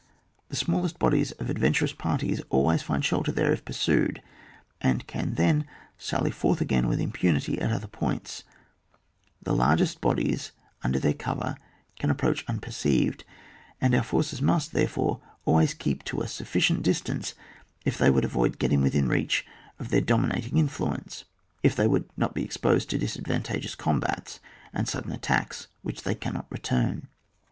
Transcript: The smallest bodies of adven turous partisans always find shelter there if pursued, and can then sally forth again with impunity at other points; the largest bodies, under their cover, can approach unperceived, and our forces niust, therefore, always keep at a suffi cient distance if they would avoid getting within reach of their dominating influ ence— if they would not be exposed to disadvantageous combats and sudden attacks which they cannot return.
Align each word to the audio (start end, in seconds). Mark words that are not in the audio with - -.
The 0.49 0.55
smallest 0.55 0.97
bodies 0.97 1.31
of 1.33 1.45
adven 1.45 1.73
turous 1.73 1.95
partisans 1.95 2.41
always 2.49 2.81
find 2.81 3.05
shelter 3.05 3.31
there 3.31 3.53
if 3.53 3.63
pursued, 3.63 4.19
and 4.81 5.05
can 5.05 5.35
then 5.35 5.63
sally 5.99 6.31
forth 6.31 6.59
again 6.59 6.87
with 6.87 6.99
impunity 6.99 7.61
at 7.61 7.71
other 7.71 7.85
points; 7.85 8.43
the 9.43 9.53
largest 9.53 10.01
bodies, 10.01 10.53
under 10.83 10.97
their 10.97 11.13
cover, 11.13 11.55
can 11.99 12.09
approach 12.09 12.43
unperceived, 12.47 13.23
and 13.79 13.93
our 13.93 14.01
forces 14.01 14.41
niust, 14.41 14.71
therefore, 14.71 15.21
always 15.45 15.75
keep 15.75 15.99
at 16.01 16.11
a 16.13 16.15
suffi 16.21 16.61
cient 16.61 16.81
distance 16.81 17.35
if 17.85 17.99
they 17.99 18.09
would 18.09 18.25
avoid 18.25 18.57
getting 18.57 18.81
within 18.81 19.07
reach 19.07 19.45
of 19.77 19.89
their 19.89 20.01
dominating 20.01 20.53
influ 20.53 20.95
ence— 20.97 21.25
if 21.61 21.75
they 21.75 21.85
would 21.85 22.09
not 22.17 22.33
be 22.33 22.43
exposed 22.43 22.89
to 22.89 22.97
disadvantageous 22.97 23.75
combats 23.75 24.39
and 24.73 24.89
sudden 24.89 25.11
attacks 25.11 25.67
which 25.83 26.01
they 26.01 26.15
cannot 26.15 26.47
return. 26.49 27.07